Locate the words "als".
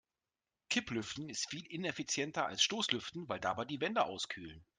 2.47-2.63